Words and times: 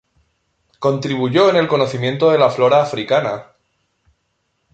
Contribuyó 0.79 1.51
en 1.51 1.57
el 1.57 1.67
conocimiento 1.67 2.31
de 2.31 2.39
la 2.39 2.49
flora 2.49 2.81
africana. 2.81 3.51